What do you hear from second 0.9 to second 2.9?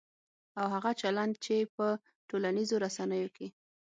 چلند چې په ټولنیزو